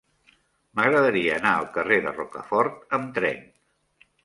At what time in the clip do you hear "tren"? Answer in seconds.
3.21-3.49